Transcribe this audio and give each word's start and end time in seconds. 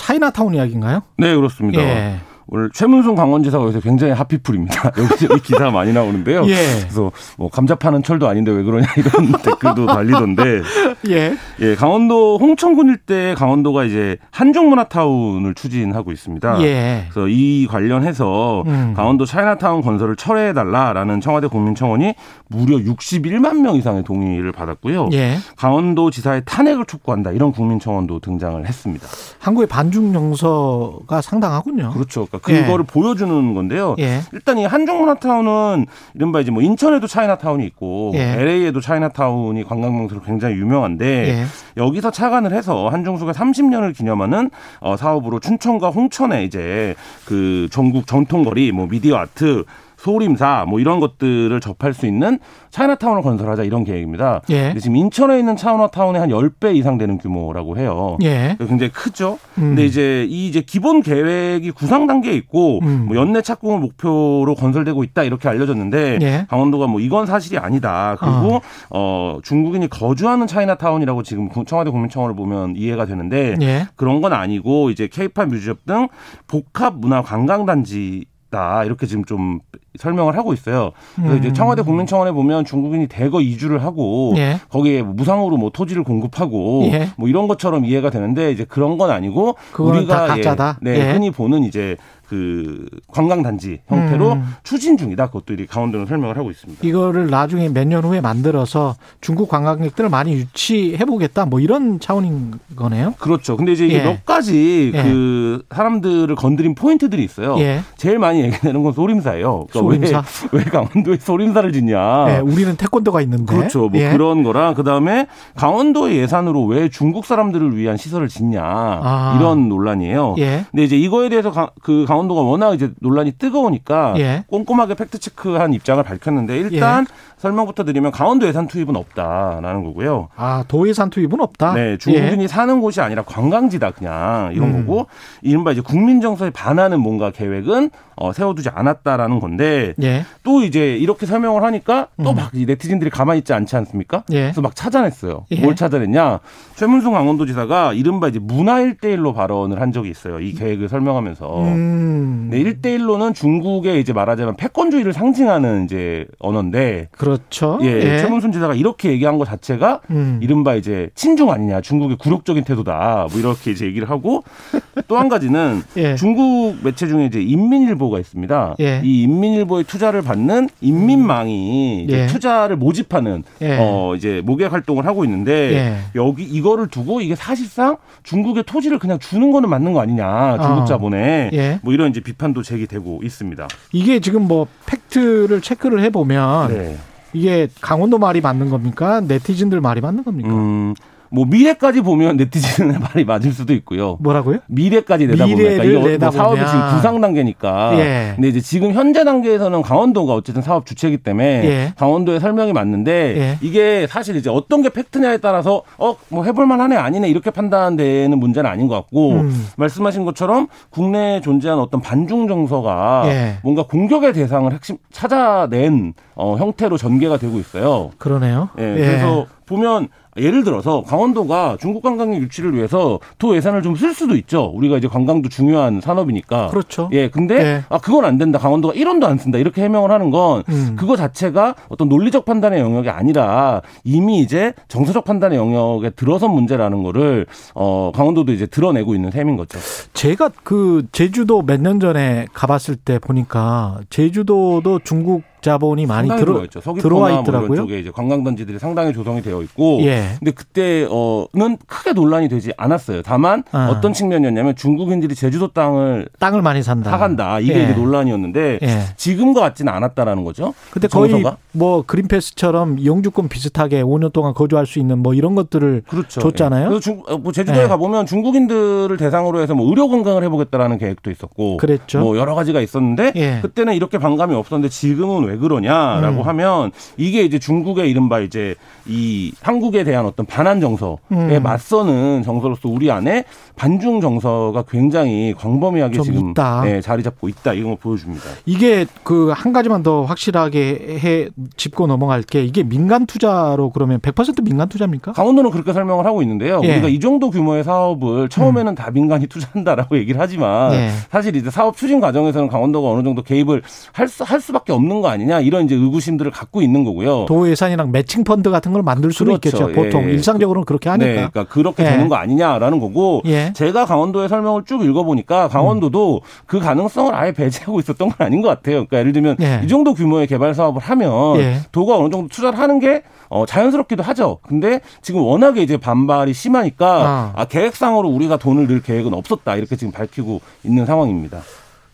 차이나타운 0.00 0.54
이야기인가요? 0.54 1.02
네, 1.18 1.34
그렇습니다. 1.34 1.82
예. 1.82 2.16
오늘 2.52 2.68
최문순 2.74 3.14
강원지사가 3.14 3.62
여기서 3.62 3.78
굉장히 3.80 4.12
하피풀입니다. 4.12 4.90
여기저기 4.98 5.40
기사 5.40 5.70
많이 5.70 5.92
나오는데요. 5.92 6.42
예. 6.46 6.56
그래서 6.80 7.12
뭐 7.38 7.48
감자 7.48 7.76
파는 7.76 8.02
철도 8.02 8.26
아닌데 8.26 8.50
왜 8.50 8.64
그러냐 8.64 8.88
이런 8.96 9.30
댓글도 9.40 9.86
달리던데. 9.86 10.62
예. 11.10 11.36
예, 11.60 11.74
강원도 11.76 12.38
홍천군 12.38 12.88
일대 12.88 13.36
강원도가 13.36 13.84
이제 13.84 14.16
한중문화타운을 14.32 15.54
추진하고 15.54 16.10
있습니다. 16.10 16.60
예. 16.62 17.06
그래서 17.10 17.28
이 17.28 17.68
관련해서 17.70 18.64
음. 18.66 18.94
강원도 18.96 19.26
차이나타운 19.26 19.80
건설을 19.80 20.16
철회해 20.16 20.52
달라라는 20.52 21.20
청와대 21.20 21.46
국민청원이 21.46 22.14
무려 22.48 22.78
61만 22.78 23.60
명 23.60 23.76
이상의 23.76 24.02
동의를 24.02 24.50
받았고요. 24.50 25.10
예. 25.12 25.36
강원도 25.56 26.10
지사의 26.10 26.42
탄핵을 26.46 26.84
촉구한다 26.86 27.30
이런 27.30 27.52
국민청원도 27.52 28.18
등장을 28.18 28.66
했습니다. 28.66 29.06
한국의 29.38 29.68
반중 29.68 30.12
정서가 30.12 31.20
상당하군요. 31.20 31.90
그렇죠. 31.90 32.26
그러니까 32.26 32.39
예. 32.39 32.39
그거를 32.40 32.84
보여주는 32.84 33.54
건데요. 33.54 33.96
예. 33.98 34.20
일단 34.32 34.58
이 34.58 34.64
한중 34.64 35.00
문화타운은 35.00 35.86
이른바 36.14 36.40
이제 36.40 36.50
뭐 36.50 36.62
인천에도 36.62 37.06
차이나타운이 37.06 37.64
있고 37.66 38.12
예. 38.14 38.36
LA에도 38.38 38.80
차이나타운이 38.80 39.64
관광명소로 39.64 40.22
굉장히 40.22 40.56
유명한데 40.56 41.06
예. 41.06 41.44
여기서 41.76 42.10
착안을 42.10 42.52
해서 42.52 42.88
한중수가 42.88 43.32
30년을 43.32 43.96
기념하는 43.96 44.50
어, 44.80 44.96
사업으로 44.96 45.40
춘천과 45.40 45.90
홍천에 45.90 46.44
이제 46.44 46.94
그 47.24 47.68
전국 47.70 48.06
전통거리 48.06 48.72
뭐 48.72 48.86
미디어 48.86 49.16
아트 49.16 49.64
소림사 50.00 50.64
뭐 50.66 50.80
이런 50.80 50.98
것들을 50.98 51.60
접할 51.60 51.92
수 51.92 52.06
있는 52.06 52.38
차이나타운을 52.70 53.22
건설하자 53.22 53.64
이런 53.64 53.84
계획입니다. 53.84 54.40
예. 54.48 54.68
근데 54.68 54.80
지금 54.80 54.96
인천에 54.96 55.38
있는 55.38 55.56
차이나타운의 55.56 56.20
한 56.20 56.30
10배 56.30 56.74
이상 56.76 56.96
되는 56.96 57.18
규모라고 57.18 57.76
해요. 57.76 58.16
예. 58.22 58.56
굉장히 58.58 58.90
크죠. 58.90 59.38
음. 59.58 59.70
근데 59.70 59.84
이제 59.84 60.26
이 60.30 60.48
이제 60.48 60.62
기본 60.62 61.02
계획이 61.02 61.72
구상 61.72 62.06
단계에 62.06 62.34
있고 62.34 62.80
음. 62.82 63.06
뭐 63.08 63.16
연내 63.16 63.42
착공을 63.42 63.78
목표로 63.80 64.54
건설되고 64.54 65.04
있다 65.04 65.24
이렇게 65.24 65.48
알려졌는데 65.48 66.18
예. 66.22 66.46
강원도가 66.48 66.86
뭐 66.86 67.00
이건 67.00 67.26
사실이 67.26 67.58
아니다. 67.58 68.16
그리고 68.20 68.62
어 68.88 69.38
중국인이 69.42 69.88
거주하는 69.88 70.46
차이나타운이라고 70.46 71.22
지금 71.22 71.50
청와대 71.66 71.90
국민청원을 71.90 72.34
보면 72.34 72.74
이해가 72.76 73.04
되는데 73.04 73.56
예. 73.60 73.86
그런 73.96 74.22
건 74.22 74.32
아니고 74.32 74.90
이제 74.90 75.08
케이팝 75.08 75.48
뮤지엄 75.48 75.76
등 75.86 76.08
복합 76.46 76.94
문화 76.96 77.20
관광 77.20 77.66
단지 77.66 78.24
다 78.50 78.84
이렇게 78.84 79.06
지금 79.06 79.24
좀 79.24 79.60
설명을 79.98 80.36
하고 80.36 80.52
있어요. 80.52 80.92
그래서 81.16 81.36
이제 81.36 81.48
음. 81.48 81.54
청와대 81.54 81.82
국민청원에 81.82 82.32
보면 82.32 82.64
중국인이 82.64 83.06
대거 83.06 83.40
이주를 83.40 83.82
하고 83.82 84.34
예. 84.36 84.58
거기에 84.68 85.02
뭐 85.02 85.14
무상으로 85.14 85.56
뭐 85.56 85.70
토지를 85.70 86.04
공급하고 86.04 86.82
예. 86.92 87.08
뭐 87.16 87.28
이런 87.28 87.48
것처럼 87.48 87.84
이해가 87.84 88.10
되는데 88.10 88.50
이제 88.52 88.64
그런 88.64 88.98
건 88.98 89.10
아니고 89.10 89.56
우리가 89.78 90.26
다 90.26 90.26
가짜다? 90.26 90.78
예, 90.86 90.90
네, 90.90 90.98
예. 90.98 91.12
흔히 91.12 91.30
보는 91.30 91.64
이제 91.64 91.96
그 92.30 92.86
관광 93.08 93.42
단지 93.42 93.80
형태로 93.88 94.34
음. 94.34 94.44
추진 94.62 94.96
중이다. 94.96 95.26
그것도 95.26 95.54
이 95.54 95.66
강원도는 95.66 96.06
설명을 96.06 96.38
하고 96.38 96.52
있습니다. 96.52 96.86
이거를 96.86 97.28
나중에 97.28 97.68
몇 97.68 97.90
년 97.90 98.04
후에 98.04 98.20
만들어서 98.20 98.94
중국 99.20 99.48
관광객들을 99.48 100.08
많이 100.10 100.32
유치해 100.34 101.04
보겠다. 101.04 101.44
뭐 101.44 101.58
이런 101.58 101.98
차원인 101.98 102.52
거네요. 102.76 103.14
그렇죠. 103.18 103.56
근데 103.56 103.72
이제 103.72 103.88
예. 103.88 104.04
몇 104.04 104.24
가지 104.24 104.92
예. 104.94 105.02
그 105.02 105.64
사람들을 105.74 106.32
건드린 106.36 106.76
포인트들이 106.76 107.24
있어요. 107.24 107.56
예. 107.58 107.80
제일 107.96 108.20
많이 108.20 108.42
얘기되는 108.42 108.80
건 108.80 108.92
소림사예요. 108.92 109.66
그러니까 109.72 109.80
소림사? 109.80 110.24
왜, 110.52 110.58
왜 110.62 110.64
강원도에 110.70 111.16
소림사를 111.16 111.72
짓냐? 111.72 112.26
예, 112.36 112.38
우리는 112.38 112.76
태권도가 112.76 113.22
있는데. 113.22 113.52
아. 113.52 113.56
그렇죠. 113.58 113.88
뭐 113.88 114.00
예. 114.00 114.10
그런 114.12 114.44
거랑 114.44 114.74
그다음에 114.74 115.26
강원도의 115.56 116.16
예산으로 116.18 116.64
왜 116.66 116.88
중국 116.90 117.26
사람들을 117.26 117.76
위한 117.76 117.96
시설을 117.96 118.28
짓냐 118.28 118.60
아. 118.62 119.36
이런 119.40 119.68
논란이에요. 119.68 120.36
예. 120.38 120.64
근데 120.70 120.84
이제 120.84 120.96
이거에 120.96 121.28
대해서 121.28 121.50
가- 121.50 121.70
그 121.82 122.04
강원 122.06 122.19
도가 122.28 122.42
워낙 122.42 122.74
이제 122.74 122.90
논란이 123.00 123.32
뜨거우니까 123.32 124.14
예. 124.18 124.44
꼼꼼하게 124.48 124.94
팩트 124.94 125.18
체크한 125.18 125.72
입장을 125.74 126.02
밝혔는데 126.02 126.58
일단 126.58 127.06
설명부터 127.38 127.84
드리면 127.84 128.12
강원도 128.12 128.46
예산 128.46 128.68
투입은 128.68 128.96
없다라는 128.96 129.84
거고요. 129.84 130.28
아, 130.36 130.64
도 130.68 130.86
예산 130.88 131.08
투입은 131.08 131.40
없다. 131.40 131.72
네, 131.72 131.96
중국인이 131.96 132.46
사는 132.48 132.80
곳이 132.80 133.00
아니라 133.00 133.22
관광지다 133.22 133.92
그냥 133.92 134.50
이런 134.54 134.74
음. 134.74 134.86
거고 134.86 135.06
이른바 135.40 135.72
이제 135.72 135.80
국민 135.80 136.20
정서에 136.20 136.50
반하는 136.50 137.00
뭔가 137.00 137.30
계획은 137.30 137.90
어, 138.16 138.34
세워두지 138.34 138.68
않았다라는 138.68 139.40
건데 139.40 139.94
예. 140.02 140.10
예. 140.10 140.24
또 140.42 140.62
이제 140.62 140.96
이렇게 140.96 141.26
설명을 141.26 141.62
하니까 141.62 142.08
또 142.22 142.30
음. 142.30 142.36
막 142.36 142.50
네티즌들이 142.52 143.10
가만히 143.10 143.38
있지 143.38 143.52
않지 143.52 143.76
않습니까? 143.76 144.24
예. 144.30 144.42
그래서 144.42 144.60
막 144.60 144.74
찾아냈어요. 144.76 145.46
예. 145.52 145.60
뭘 145.60 145.76
찾아냈냐? 145.76 146.40
최문순 146.74 147.12
강원도지사가 147.12 147.94
이른바 147.94 148.28
이제 148.28 148.38
문화 148.38 148.80
일대일로 148.80 149.32
발언을 149.32 149.80
한 149.80 149.92
적이 149.92 150.10
있어요. 150.10 150.40
이 150.40 150.52
계획을 150.52 150.88
설명하면서. 150.88 151.62
음. 151.62 152.09
네, 152.50 152.58
1대1로는 152.64 153.34
중국의 153.34 154.00
이제 154.00 154.12
말하자면 154.12 154.56
패권주의를 154.56 155.12
상징하는 155.12 155.84
이제 155.84 156.26
언어인데 156.40 157.08
그렇죠. 157.12 157.78
예, 157.82 158.18
최문순 158.18 158.52
지사가 158.52 158.74
이렇게 158.74 159.10
얘기한 159.10 159.38
것 159.38 159.44
자체가 159.44 160.00
음. 160.10 160.40
이른바 160.42 160.74
이제 160.74 161.10
친중 161.14 161.50
아니냐 161.50 161.80
중국의 161.80 162.16
굴욕적인 162.18 162.64
태도다 162.64 163.28
뭐 163.30 163.38
이렇게 163.38 163.70
이제 163.70 163.86
얘기를 163.86 164.10
하고 164.10 164.42
또 165.06 165.20
한 165.20 165.28
가지는 165.28 165.82
예. 165.98 166.14
중국 166.14 166.76
매체 166.82 167.06
중에 167.06 167.26
이제 167.26 167.42
인민일보가 167.42 168.18
있습니다. 168.18 168.76
예. 168.80 169.02
이 169.04 169.22
인민일보의 169.24 169.84
투자를 169.84 170.22
받는 170.22 170.70
인민망이 170.80 172.04
이제 172.04 172.22
예. 172.22 172.26
투자를 172.26 172.76
모집하는 172.76 173.42
예. 173.60 173.76
어 173.78 174.14
이제 174.16 174.40
모객 174.44 174.72
활동을 174.72 175.04
하고 175.04 175.24
있는데 175.24 175.52
예. 175.74 175.96
여기 176.14 176.44
이거를 176.44 176.88
두고 176.88 177.20
이게 177.20 177.34
사실상 177.34 177.98
중국의 178.22 178.64
토지를 178.64 178.98
그냥 178.98 179.18
주는 179.18 179.50
거는 179.50 179.68
맞는 179.68 179.92
거 179.92 180.00
아니냐 180.00 180.58
중국 180.62 180.82
어. 180.82 180.84
자본에 180.86 181.50
예. 181.52 181.80
뭐 181.90 181.94
이런 181.94 182.10
이제 182.10 182.20
비판도 182.20 182.62
제기되고 182.62 183.20
있습니다. 183.24 183.66
이게 183.92 184.20
지금 184.20 184.46
뭐 184.46 184.68
팩트를 184.86 185.60
체크를 185.60 186.00
해 186.02 186.10
보면 186.10 186.72
네. 186.72 186.96
이게 187.32 187.68
강원도 187.80 188.18
말이 188.18 188.40
맞는 188.40 188.70
겁니까? 188.70 189.20
네티즌들 189.20 189.80
말이 189.80 190.00
맞는 190.00 190.22
겁니까? 190.22 190.50
음, 190.50 190.94
뭐 191.30 191.44
미래까지 191.46 192.00
보면 192.02 192.36
네티즌의 192.36 192.98
말이 193.00 193.24
맞을 193.24 193.52
수도 193.52 193.72
있고요. 193.74 194.16
뭐라고요? 194.20 194.58
미래까지 194.68 195.26
내다보니까 195.28 195.84
이게 195.84 196.18
뭐. 196.18 196.30
사업이 196.30 196.60
지금 196.66 196.80
구상 196.94 197.20
단계니까. 197.20 197.98
예. 197.98 198.32
근데 198.34 198.48
이제 198.48 198.60
지금 198.60 198.92
현재 198.92 199.24
단계에서는 199.24 199.82
강원도가 199.82 200.34
어쨌든 200.34 200.62
사업 200.62 200.86
주체이기 200.86 201.18
때문에 201.18 201.64
예. 201.64 201.92
강원도의 201.96 202.40
설명이 202.40 202.72
맞는데 202.72 203.12
예. 203.36 203.58
이게 203.60 204.06
사실 204.08 204.36
이제 204.36 204.50
어떤 204.50 204.82
게 204.82 204.88
팩트냐에 204.88 205.38
따라서 205.38 205.82
어 205.98 206.14
뭐 206.32 206.44
해볼 206.44 206.66
만하네 206.66 206.96
아니네 206.96 207.28
이렇게 207.28 207.50
판단되는 207.50 208.38
문제는 208.38 208.70
아닌 208.70 208.86
것 208.88 208.94
같고 208.94 209.32
음. 209.40 209.66
말씀하신 209.76 210.24
것처럼 210.24 210.68
국내에 210.90 211.40
존재하는 211.40 211.82
어떤 211.82 212.00
반중 212.00 212.46
정서가 212.46 213.22
예. 213.26 213.54
뭔가 213.62 213.82
공격의 213.84 214.32
대상을 214.32 214.72
핵심 214.72 214.96
찾아낸 215.10 216.14
어, 216.34 216.56
형태로 216.56 216.96
전개가 216.98 217.36
되고 217.38 217.58
있어요. 217.58 218.10
그러네요. 218.18 218.68
예, 218.78 218.82
그래서 218.94 219.46
보면 219.70 220.08
예를 220.36 220.62
들어서 220.62 221.02
강원도가 221.02 221.76
중국 221.80 222.02
관광객 222.04 222.40
유치를 222.40 222.74
위해서 222.74 223.18
도 223.38 223.56
예산을 223.56 223.82
좀 223.82 223.96
쓸 223.96 224.14
수도 224.14 224.36
있죠. 224.36 224.70
우리가 224.74 224.96
이제 224.96 225.08
관광도 225.08 225.48
중요한 225.48 226.00
산업이니까. 226.00 226.68
그렇죠. 226.68 227.08
예, 227.12 227.28
근데 227.28 227.54
예. 227.60 227.84
아 227.88 227.98
그건 227.98 228.24
안 228.24 228.38
된다. 228.38 228.58
강원도가 228.58 228.94
1원도 228.94 229.24
안 229.24 229.38
쓴다. 229.38 229.58
이렇게 229.58 229.82
해명을 229.82 230.10
하는 230.10 230.30
건 230.30 230.62
음. 230.68 230.94
그거 230.98 231.16
자체가 231.16 231.74
어떤 231.88 232.08
논리적 232.08 232.44
판단의 232.44 232.80
영역이 232.80 233.10
아니라 233.10 233.82
이미 234.04 234.38
이제 234.40 234.72
정서적 234.88 235.24
판단의 235.24 235.58
영역에 235.58 236.10
들어선 236.10 236.52
문제라는 236.52 237.02
거를 237.02 237.46
어 237.74 238.12
강원도도 238.14 238.52
이제 238.52 238.66
드러내고 238.66 239.14
있는 239.16 239.30
셈인 239.32 239.56
거죠. 239.56 239.78
제가 240.14 240.50
그 240.62 241.06
제주도 241.12 241.62
몇 241.62 241.80
년 241.80 241.98
전에 241.98 242.46
가봤을 242.52 242.96
때 242.96 243.18
보니까 243.18 244.00
제주도도 244.10 245.00
중국 245.02 245.42
자본이 245.62 246.06
많이 246.06 246.28
들어, 246.28 246.64
들어와 247.00 247.30
뭐 247.30 247.40
있더라고요. 247.40 247.76
쪽에 247.76 247.98
이제 247.98 248.10
관광단지들이 248.10 248.78
상당히 248.78 249.12
조성이 249.12 249.42
되어 249.42 249.62
있고 249.62 250.00
예. 250.02 250.36
근데 250.38 250.50
그때는 250.52 251.76
크게 251.86 252.12
논란이 252.12 252.48
되지 252.48 252.72
않았어요. 252.76 253.22
다만 253.22 253.64
아. 253.72 253.88
어떤 253.90 254.12
측면이었냐면 254.12 254.76
중국인들이 254.76 255.34
제주도 255.34 255.68
땅을 255.68 256.28
땅을 256.38 256.62
많이 256.62 256.82
산다. 256.82 257.10
사간다 257.10 257.60
이게 257.60 257.78
예. 257.78 257.84
이제 257.84 257.92
논란이었는데 257.94 258.78
예. 258.82 259.00
지금과 259.16 259.60
같지는 259.60 259.92
않았다라는 259.92 260.44
거죠. 260.44 260.74
근데 260.90 261.08
거의 261.08 261.30
정서가? 261.30 261.56
뭐 261.72 262.02
그린패스처럼 262.06 263.04
영주권 263.04 263.48
비슷하게 263.48 264.02
5년 264.02 264.32
동안 264.32 264.54
거주할 264.54 264.86
수 264.86 264.98
있는 264.98 265.18
뭐 265.18 265.34
이런 265.34 265.54
것들을 265.54 266.02
그렇죠. 266.08 266.40
줬잖아요. 266.40 266.84
예. 266.84 266.88
그래서 266.88 267.00
중, 267.00 267.22
어, 267.28 267.38
뭐 267.38 267.52
제주도에 267.52 267.84
예. 267.84 267.88
가보면 267.88 268.26
중국인들을 268.26 269.16
대상으로 269.16 269.60
해서 269.60 269.74
뭐 269.74 269.88
의료 269.88 270.08
건강을 270.08 270.42
해보겠다라는 270.44 270.98
계획도 270.98 271.30
있었고, 271.30 271.76
그랬죠. 271.76 272.20
뭐 272.20 272.36
여러 272.36 272.54
가지가 272.54 272.80
있었는데 272.80 273.32
예. 273.36 273.58
그때는 273.62 273.94
이렇게 273.94 274.18
반감이 274.18 274.54
없었는데 274.54 274.88
지금은 274.90 275.49
왜 275.50 275.56
그러냐라고 275.56 276.42
음. 276.42 276.46
하면 276.46 276.92
이게 277.16 277.42
이제 277.42 277.58
중국의 277.58 278.10
이른바 278.10 278.40
이제 278.40 278.74
이 279.06 279.52
한국에 279.62 280.04
대한 280.04 280.26
어떤 280.26 280.46
반한 280.46 280.80
정서에 280.80 281.16
음. 281.32 281.60
맞서는 281.62 282.42
정서로서 282.42 282.88
우리 282.88 283.10
안에 283.10 283.44
반중 283.76 284.20
정서가 284.20 284.84
굉장히 284.88 285.54
광범위하게 285.56 286.14
좀 286.16 286.24
지금. 286.24 286.54
예, 286.86 287.00
자리 287.00 287.22
잡고 287.22 287.48
있다 287.48 287.72
이런 287.74 287.90
걸 287.90 287.96
보여줍니다. 287.98 288.44
이게 288.66 289.06
그 289.22 289.50
한 289.60 289.72
가지만 289.72 290.02
더 290.02 290.22
확실하게 290.24 291.18
해 291.22 291.48
짚고 291.76 292.06
넘어갈 292.06 292.42
게. 292.42 292.62
이게 292.64 292.82
민간 292.82 293.26
투자로 293.26 293.90
그러면 293.90 294.20
100% 294.20 294.62
민간 294.64 294.88
투자입니까? 294.88 295.32
강원도는 295.32 295.70
그렇게 295.70 295.92
설명을 295.92 296.24
하고 296.24 296.42
있는데요. 296.42 296.80
예. 296.84 296.92
우리가 296.92 297.08
이 297.08 297.20
정도 297.20 297.50
규모의 297.50 297.84
사업을 297.84 298.48
처음에는 298.48 298.94
다 298.94 299.10
민간이 299.10 299.46
투자한다라고 299.48 300.16
얘기를 300.18 300.40
하지만 300.40 300.92
예. 300.94 301.10
사실 301.30 301.56
이제 301.56 301.70
사업 301.70 301.96
추진 301.96 302.20
과정에서는 302.20 302.68
강원도가 302.68 303.10
어느 303.10 303.22
정도 303.22 303.42
개입을 303.42 303.82
할, 304.12 304.28
수, 304.28 304.44
할 304.44 304.60
수밖에 304.60 304.92
없는 304.92 305.20
거 305.20 305.28
아니 305.28 305.39
냐 305.46 305.60
이런 305.60 305.84
이제 305.84 305.94
의구심들을 305.94 306.50
갖고 306.50 306.82
있는 306.82 307.04
거고요. 307.04 307.46
도 307.46 307.68
예산이랑 307.68 308.10
매칭 308.12 308.44
펀드 308.44 308.70
같은 308.70 308.92
걸 308.92 309.02
만들 309.02 309.32
수는 309.32 309.58
그렇죠. 309.58 309.88
있겠죠. 309.88 309.92
보통 309.92 310.28
예. 310.28 310.32
일상적으로는 310.34 310.84
그렇게 310.84 311.04
네, 311.04 311.10
하니까. 311.10 311.50
그러니까 311.50 311.64
그렇게 311.72 312.04
예. 312.04 312.10
되는 312.10 312.28
거 312.28 312.36
아니냐라는 312.36 313.00
거고 313.00 313.42
예. 313.46 313.72
제가 313.74 314.06
강원도의 314.06 314.48
설명을 314.48 314.84
쭉 314.84 315.04
읽어보니까 315.04 315.68
강원도도 315.68 316.42
그 316.66 316.78
가능성을 316.78 317.34
아예 317.34 317.52
배제하고 317.52 318.00
있었던 318.00 318.28
건 318.28 318.46
아닌 318.46 318.62
것 318.62 318.68
같아요. 318.68 319.06
그러니까 319.06 319.18
예를 319.18 319.32
들면 319.32 319.56
예. 319.60 319.80
이 319.84 319.88
정도 319.88 320.14
규모의 320.14 320.46
개발 320.46 320.74
사업을 320.74 321.00
하면 321.02 321.56
예. 321.58 321.80
도가 321.92 322.18
어느 322.18 322.30
정도 322.30 322.48
투자를 322.48 322.78
하는 322.78 322.98
게 322.98 323.22
어, 323.48 323.66
자연스럽기도 323.66 324.22
하죠. 324.22 324.58
근데 324.62 325.00
지금 325.22 325.42
워낙에 325.42 325.82
이제 325.82 325.96
반발이 325.96 326.54
심하니까 326.54 327.06
아. 327.06 327.52
아, 327.56 327.64
계획상으로 327.64 328.28
우리가 328.28 328.56
돈을 328.56 328.86
낼 328.86 329.02
계획은 329.02 329.34
없었다 329.34 329.76
이렇게 329.76 329.96
지금 329.96 330.12
밝히고 330.12 330.60
있는 330.84 331.04
상황입니다. 331.04 331.60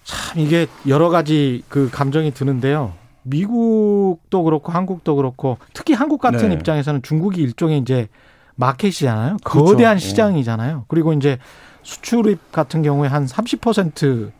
참 0.05 0.39
이게 0.41 0.67
여러 0.87 1.09
가지 1.11 1.63
그 1.69 1.91
감정이 1.93 2.33
드는데요. 2.33 2.93
미국도 3.27 4.43
그렇고 4.45 4.73
한국도 4.73 5.17
그렇고 5.17 5.59
특히 5.73 5.95
한국 5.95 6.21
같은 6.21 6.49
네. 6.49 6.55
입장에서는 6.55 7.03
중국이 7.03 7.43
일종의 7.43 7.79
이제 7.79 8.09
마켓이잖아요. 8.55 9.39
그렇죠. 9.45 9.73
거대한 9.73 9.97
예. 9.97 9.99
시장이잖아요. 9.99 10.85
그리고 10.89 11.13
이제 11.13 11.39
수출입 11.83 12.53
같은 12.53 12.83
경우에 12.83 13.09
한 13.09 13.27
30% 13.27 14.31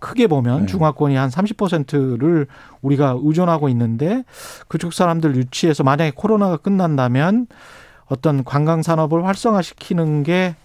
크게 0.00 0.26
보면 0.26 0.60
네. 0.60 0.66
중화권이 0.66 1.14
한 1.14 1.28
30%를 1.28 2.46
우리가 2.80 3.18
의존하고 3.22 3.68
있는데 3.68 4.24
그쪽 4.66 4.94
사람들 4.94 5.36
유치해서 5.36 5.84
만약에 5.84 6.12
코로나가 6.14 6.56
끝난다면 6.56 7.46
어떤 8.06 8.42
관광 8.42 8.82
산업을 8.82 9.26
활성화시키는 9.26 10.24
게 10.24 10.56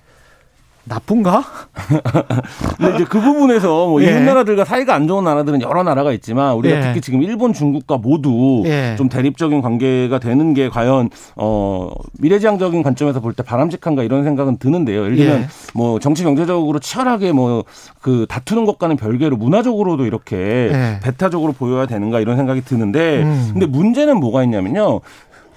나쁜가? 0.86 1.44
근데 2.78 2.96
이제 2.96 3.06
그 3.06 3.20
부분에서 3.20 3.88
뭐 3.88 4.02
예. 4.04 4.12
이웃 4.12 4.20
나라들과 4.22 4.66
사이가 4.66 4.94
안 4.94 5.08
좋은 5.08 5.24
나라들은 5.24 5.62
여러 5.62 5.84
나라가 5.84 6.12
있지만 6.14 6.54
우리가 6.56 6.78
예. 6.78 6.82
특히 6.82 7.02
지금 7.02 7.24
일본, 7.24 7.54
중국과 7.54 7.98
모두 7.98 8.64
예. 8.66 8.96
좀 8.98 9.10
대립적인 9.10 9.62
관계가 9.62 10.20
되는 10.20 10.54
게 10.54 10.70
과연 10.70 11.10
어 11.36 11.90
미래지향적인 12.20 12.84
관점에서 12.84 13.20
볼 13.20 13.36
때 13.36 13.44
바람직한가 13.44 14.04
이런 14.04 14.24
생각은 14.24 14.58
드는데요. 14.58 15.04
예를 15.06 15.18
들면 15.18 15.42
예. 15.42 15.48
뭐 15.74 16.00
정치 16.00 16.24
경제적으로 16.24 16.80
치열하게 16.80 17.32
뭐 17.34 17.64
그 18.06 18.28
다투는 18.30 18.66
것과는 18.66 18.98
별개로 18.98 19.36
문화적으로도 19.36 20.06
이렇게 20.06 20.36
예. 20.38 21.00
배타적으로 21.02 21.54
보여야 21.54 21.88
되는가 21.88 22.20
이런 22.20 22.38
생각이 22.38 22.62
드는데 22.64 23.24
음. 23.24 23.50
근데 23.54 23.66
문제는 23.66 24.20
뭐가 24.20 24.44
있냐면요. 24.44 25.00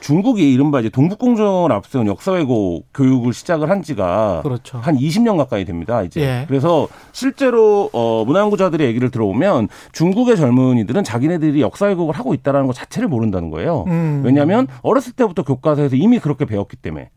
중국이 0.01 0.53
이른바 0.53 0.81
이제 0.81 0.89
동북공정을 0.89 1.73
앞세운 1.73 2.07
역사 2.07 2.33
왜곡 2.33 2.87
교육을 2.95 3.33
시작을 3.33 3.71
한 3.71 3.83
지가 3.83 4.41
그렇죠. 4.43 4.79
한 4.79 4.97
20년 4.97 5.37
가까이 5.37 5.65
됩니다. 5.65 6.03
이제 6.03 6.21
예. 6.21 6.45
그래서 6.47 6.89
실제로 7.13 7.91
어 7.93 8.25
문화연구자들의 8.25 8.87
얘기를 8.87 9.11
들어보면 9.11 9.69
중국의 9.93 10.37
젊은이들은 10.37 11.05
자기네들이 11.05 11.61
역사 11.61 11.87
왜곡을 11.87 12.15
하고 12.15 12.35
있다라는 12.35 12.67
것 12.67 12.75
자체를 12.75 13.09
모른다는 13.09 13.51
거예요. 13.51 13.85
음. 13.89 14.23
왜냐하면 14.25 14.67
어렸을 14.83 15.13
때부터 15.13 15.43
교과서에서 15.43 15.97
이미 15.97 16.19
그렇게 16.19 16.45
배웠기 16.45 16.77
때문에. 16.77 17.11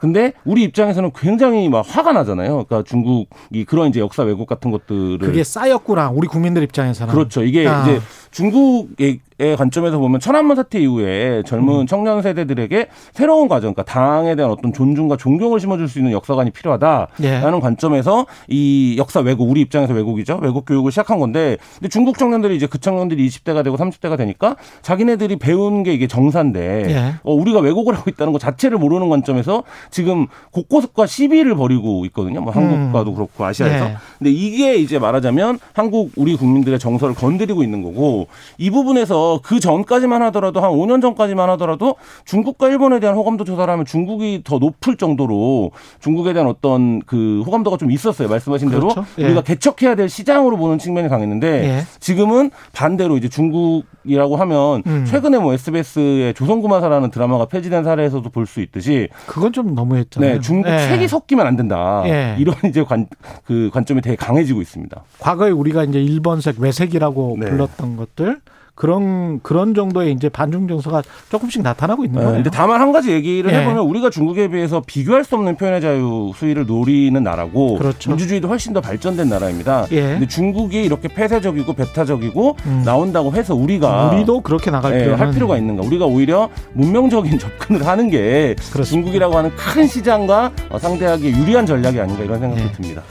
근데 0.00 0.32
우리 0.46 0.62
입장에서는 0.62 1.12
굉장히 1.14 1.68
막 1.68 1.84
화가 1.86 2.12
나잖아요. 2.12 2.64
그러니까 2.64 2.82
중국이 2.82 3.64
그런 3.66 3.90
이제 3.90 4.00
역사 4.00 4.22
왜곡 4.22 4.48
같은 4.48 4.70
것들을 4.70 5.18
그게 5.18 5.44
쌓였구나. 5.44 6.10
우리 6.10 6.26
국민들 6.26 6.62
입장에서는. 6.62 7.12
그렇죠. 7.12 7.44
이게 7.44 7.68
아. 7.68 7.82
이제 7.82 8.00
중국의 8.30 9.20
관점에서 9.56 9.98
보면 9.98 10.20
천안문 10.20 10.56
사태 10.56 10.80
이후에 10.80 11.38
음. 11.38 11.44
젊은 11.44 11.86
청년 11.86 12.22
세대들에게 12.22 12.88
새로운 13.12 13.48
과정, 13.48 13.74
그러니까 13.74 13.84
당에 13.84 14.36
대한 14.36 14.50
어떤 14.52 14.72
존중과 14.72 15.16
존경을 15.16 15.60
심어줄 15.60 15.88
수 15.88 15.98
있는 15.98 16.12
역사관이 16.12 16.50
필요하다라는 16.50 17.08
예. 17.22 17.60
관점에서 17.60 18.26
이 18.48 18.96
역사 18.98 19.20
왜곡, 19.20 19.48
우리 19.48 19.60
입장에서 19.62 19.94
왜곡이죠. 19.94 20.38
왜곡 20.42 20.66
교육을 20.66 20.92
시작한 20.92 21.18
건데, 21.18 21.56
근데 21.74 21.88
중국 21.88 22.18
청년들이 22.18 22.54
이제 22.54 22.66
그 22.66 22.78
청년들이 22.78 23.26
20대가 23.26 23.64
되고 23.64 23.76
30대가 23.76 24.16
되니까 24.16 24.56
자기네들이 24.82 25.36
배운 25.36 25.82
게 25.82 25.94
이게 25.94 26.06
정사인데, 26.06 26.84
예. 26.88 27.14
어, 27.22 27.32
우리가 27.32 27.60
왜곡을 27.60 27.94
하고 27.94 28.10
있다는 28.10 28.32
것 28.32 28.40
자체를 28.40 28.78
모르는 28.78 29.08
관점에서 29.08 29.64
지금 29.90 30.26
곳곳과 30.52 31.06
시비를 31.06 31.54
벌이고 31.54 32.04
있거든요. 32.06 32.42
뭐 32.42 32.52
한국과도 32.52 33.14
그렇고 33.14 33.44
아시아에서. 33.44 33.86
예. 33.86 33.96
근데 34.18 34.30
이게 34.30 34.76
이제 34.76 34.98
말하자면 34.98 35.58
한국 35.72 36.12
우리 36.16 36.36
국민들의 36.36 36.78
정서를 36.78 37.14
건드리고 37.14 37.62
있는 37.62 37.82
거고 37.82 38.19
이 38.58 38.70
부분에서 38.70 39.40
그 39.42 39.60
전까지만 39.60 40.22
하더라도 40.22 40.60
한 40.60 40.70
5년 40.70 41.00
전까지만 41.02 41.50
하더라도 41.50 41.96
중국과 42.24 42.68
일본에 42.68 43.00
대한 43.00 43.16
호감도 43.16 43.44
조사를 43.44 43.70
하면 43.72 43.84
중국이 43.84 44.42
더 44.44 44.58
높을 44.58 44.96
정도로 44.96 45.72
중국에 46.00 46.32
대한 46.32 46.48
어떤 46.48 47.00
그 47.00 47.42
호감도가 47.46 47.76
좀 47.76 47.90
있었어요. 47.90 48.28
말씀하신 48.28 48.70
대로 48.70 48.88
그렇죠. 48.88 49.04
예. 49.18 49.24
우리가 49.26 49.42
개척해야 49.42 49.94
될 49.94 50.08
시장으로 50.08 50.56
보는 50.56 50.78
측면이 50.78 51.08
강했는데 51.08 51.64
예. 51.64 51.82
지금은 51.98 52.50
반대로 52.72 53.16
이제 53.16 53.28
중국 53.28 53.84
이라고 54.04 54.36
하면 54.36 54.82
음. 54.86 55.04
최근에 55.06 55.38
뭐 55.38 55.52
SBS의 55.52 56.34
조선구마사라는 56.34 57.10
드라마가 57.10 57.46
폐지된 57.46 57.84
사례에서도 57.84 58.28
볼 58.30 58.46
수 58.46 58.60
있듯이 58.62 59.08
그건 59.26 59.52
좀 59.52 59.74
너무했잖아요. 59.74 60.34
네, 60.34 60.40
중국 60.40 60.68
예. 60.70 60.78
색이 60.88 61.06
섞이면 61.06 61.46
안 61.46 61.56
된다. 61.56 62.02
예. 62.06 62.34
이런 62.38 62.56
이제 62.64 62.82
관, 62.82 63.06
그 63.44 63.70
관점이 63.72 64.00
되게 64.00 64.16
강해지고 64.16 64.60
있습니다. 64.62 65.02
과거에 65.20 65.50
우리가 65.50 65.84
이제 65.84 66.00
일본색, 66.02 66.58
외색이라고 66.58 67.36
네. 67.38 67.50
불렀던 67.50 67.96
것들 67.96 68.40
그런 68.80 69.40
그런 69.42 69.74
정도의 69.74 70.10
이제 70.12 70.30
반중 70.30 70.66
정서가 70.66 71.02
조금씩 71.28 71.60
나타나고 71.60 72.02
있는 72.06 72.18
네, 72.18 72.24
거예요. 72.24 72.36
근데 72.38 72.48
다만 72.48 72.80
한 72.80 72.92
가지 72.92 73.12
얘기를 73.12 73.52
예. 73.52 73.56
해보면 73.58 73.80
우리가 73.80 74.08
중국에 74.08 74.48
비해서 74.48 74.82
비교할 74.86 75.22
수 75.22 75.34
없는 75.34 75.56
표현의 75.56 75.82
자유 75.82 76.32
수위를 76.34 76.64
노리는 76.64 77.22
나라고 77.22 77.76
그렇죠. 77.76 78.08
민주주의도 78.08 78.48
훨씬 78.48 78.72
더 78.72 78.80
발전된 78.80 79.28
나라입니다. 79.28 79.84
예. 79.90 80.00
근데 80.00 80.26
중국이 80.26 80.82
이렇게 80.82 81.08
폐쇄적이고 81.08 81.74
배타적이고 81.74 82.56
음. 82.64 82.82
나온다고 82.82 83.34
해서 83.34 83.54
우리가 83.54 84.12
우리도 84.14 84.40
그렇게 84.40 84.70
나갈 84.70 84.94
예, 84.94 84.98
필요는 85.00 85.26
할 85.26 85.34
필요가 85.34 85.58
있는가? 85.58 85.82
우리가 85.86 86.06
오히려 86.06 86.48
문명적인 86.72 87.36
접근을 87.38 87.86
하는 87.86 88.08
게 88.08 88.56
그렇습니다. 88.72 88.84
중국이라고 88.84 89.36
하는 89.36 89.50
큰 89.56 89.86
시장과 89.86 90.52
어, 90.70 90.78
상대하기 90.78 91.28
유리한 91.28 91.66
전략이 91.66 92.00
아닌가 92.00 92.24
이런 92.24 92.40
생각도 92.40 92.64
예. 92.64 92.72
듭니다. 92.72 93.02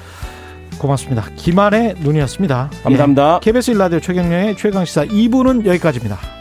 고맙습니다. 0.79 1.25
김한의 1.35 1.95
눈이었습니다. 1.99 2.71
감사합니다. 2.83 3.35
예. 3.35 3.45
KBS 3.45 3.71
일라디오 3.71 3.99
최경련의 3.99 4.57
최강시사 4.57 5.05
2부는 5.05 5.65
여기까지입니다. 5.65 6.38